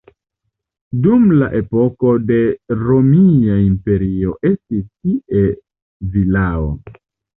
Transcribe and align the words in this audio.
Dum 1.03 1.27
la 1.41 1.49
epoko 1.59 2.15
de 2.31 2.39
Romia 2.79 3.59
Imperio 3.67 4.33
estis 4.53 4.83
tie 4.89 5.45
vilao. 6.17 6.73